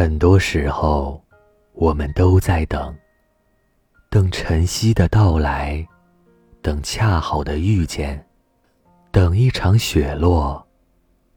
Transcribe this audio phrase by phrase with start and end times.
[0.00, 1.22] 很多时候，
[1.74, 2.96] 我们都在等，
[4.08, 5.86] 等晨曦的到来，
[6.62, 8.26] 等恰好的遇见，
[9.10, 10.66] 等一场雪落，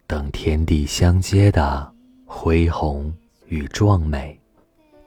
[0.08, 1.94] 等天地相接的
[2.26, 3.14] 恢宏
[3.48, 4.40] 与壮美，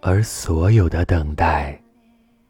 [0.03, 1.81] 而所有的等待，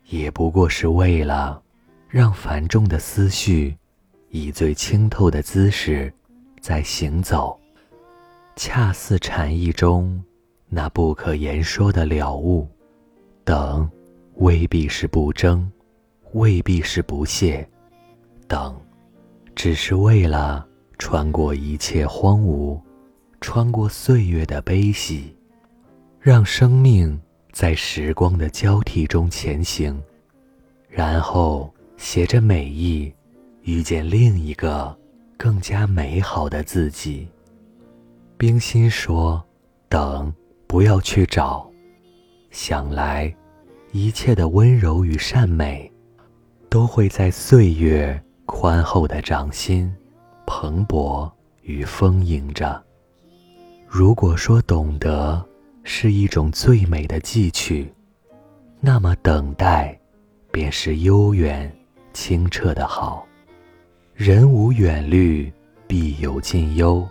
[0.06, 1.62] 也不过是为了
[2.08, 3.76] 让繁重的思绪
[4.30, 6.12] 以最清透的姿势
[6.60, 7.56] 在行走，
[8.56, 10.20] 恰似禅意中。
[10.76, 12.68] 那不可言说的了悟，
[13.44, 13.90] 等，
[14.34, 15.72] 未必是不争，
[16.34, 17.66] 未必是不屑，
[18.46, 18.78] 等，
[19.54, 22.78] 只是为了穿过一切荒芜，
[23.40, 25.34] 穿过岁月的悲喜，
[26.20, 27.18] 让生命
[27.52, 29.98] 在时光的交替中前行，
[30.90, 33.10] 然后携着美意，
[33.62, 34.94] 遇见另一个
[35.38, 37.26] 更加美好的自己。
[38.36, 39.42] 冰心说
[39.88, 40.30] ：“等。”
[40.66, 41.70] 不要去找，
[42.50, 43.34] 想来，
[43.92, 45.90] 一切的温柔与善美，
[46.68, 49.94] 都会在岁月宽厚的掌心，
[50.44, 51.30] 蓬勃
[51.62, 52.82] 与丰盈着。
[53.86, 55.42] 如果说懂得
[55.84, 57.90] 是一种最美的寄取，
[58.80, 59.98] 那么等待，
[60.50, 61.72] 便是悠远
[62.12, 63.24] 清澈的好。
[64.14, 65.50] 人无远虑，
[65.86, 67.06] 必有近忧，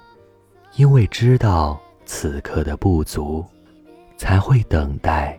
[0.76, 1.81] 因为知道。
[2.06, 3.44] 此刻的不足，
[4.17, 5.38] 才会等待，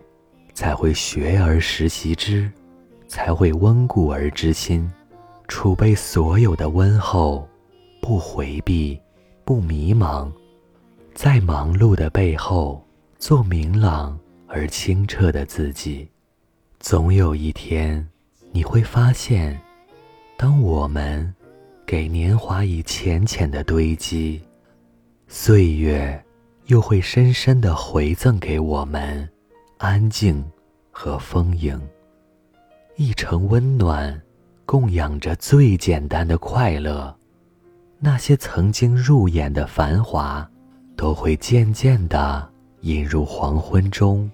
[0.53, 2.51] 才会学而时习之，
[3.07, 4.91] 才会温故而知新，
[5.49, 7.49] 储备所有的温厚，
[8.01, 9.01] 不回避，
[9.45, 10.31] 不迷茫，
[11.15, 12.85] 在忙碌的背后，
[13.19, 16.09] 做明朗而清澈的自己。
[16.81, 18.07] 总有一天，
[18.53, 19.59] 你会发现，
[20.37, 21.35] 当我们
[21.87, 24.43] 给年华以浅浅的堆积，
[25.29, 26.23] 岁月。
[26.67, 29.29] 又会深深的回赠给我们
[29.79, 30.45] 安静
[30.91, 31.81] 和丰盈，
[32.97, 34.21] 一程温暖，
[34.65, 37.17] 供养着最简单的快乐。
[38.01, 40.49] 那些曾经入眼的繁华，
[40.97, 42.51] 都会渐渐的
[42.81, 44.29] 引入黄昏中；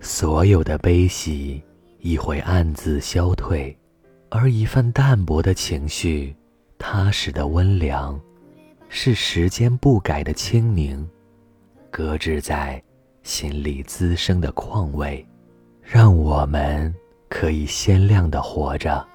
[0.00, 1.62] 所有的悲喜
[2.00, 3.76] 亦会暗自消退，
[4.28, 6.34] 而一份淡薄的情绪，
[6.80, 8.20] 踏实的温凉，
[8.88, 11.08] 是时间不改的清明。
[11.90, 12.82] 搁置在
[13.22, 15.26] 心里滋生的况味，
[15.82, 16.94] 让我们
[17.28, 19.06] 可以鲜亮的活着。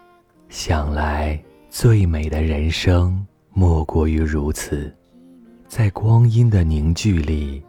[0.50, 4.94] 想来最美的人生莫过于如此，
[5.68, 7.64] 在光阴的凝聚里，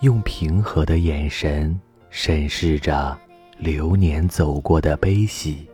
[0.00, 1.78] 用平和的眼神
[2.08, 3.18] 审视着
[3.58, 5.66] 流年走过的悲喜。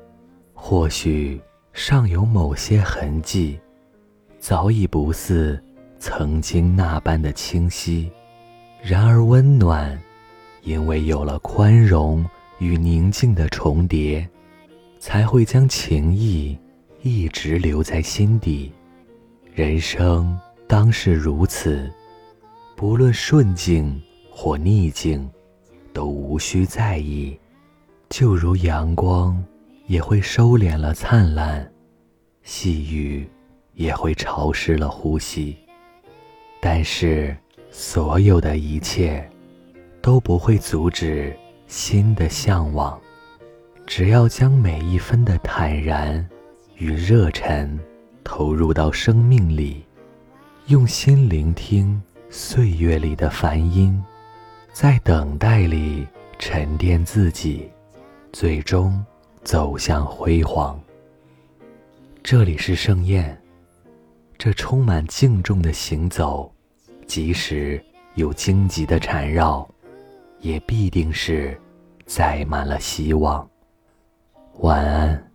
[0.54, 1.41] 或许
[1.72, 3.60] 尚有某些痕迹，
[4.38, 5.62] 早已不似
[5.98, 8.10] 曾经那般的清晰。
[8.88, 10.00] 然而温暖，
[10.62, 12.24] 因为有了宽容
[12.60, 14.24] 与宁静的重叠，
[15.00, 16.56] 才会将情谊
[17.02, 18.72] 一直留在心底。
[19.52, 20.38] 人生
[20.69, 21.92] 当是如此，
[22.76, 25.28] 不论顺境或逆境，
[25.92, 27.36] 都无需在意。
[28.08, 29.44] 就如阳光
[29.88, 31.68] 也会收敛了灿烂，
[32.44, 33.28] 细雨
[33.74, 35.56] 也会潮湿了呼吸，
[36.60, 37.36] 但是。
[37.78, 39.22] 所有的一切
[40.00, 42.98] 都不会阻止心的向往，
[43.87, 46.26] 只要将每一分的坦然
[46.76, 47.78] 与热忱
[48.25, 49.84] 投入到生命里，
[50.69, 54.03] 用心聆听岁月里的梵音，
[54.72, 56.06] 在等待里
[56.38, 57.70] 沉淀自己，
[58.32, 59.04] 最终
[59.44, 60.81] 走向辉煌。
[62.22, 63.38] 这里是盛宴，
[64.38, 66.50] 这充满敬重的行走。
[67.06, 67.83] 即使
[68.15, 69.69] 有荆棘的缠绕，
[70.41, 71.59] 也必定是
[72.05, 73.49] 载满了希望。
[74.59, 75.31] 晚安。